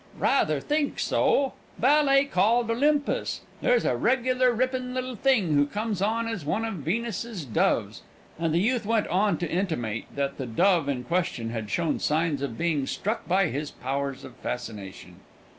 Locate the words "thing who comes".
5.15-6.01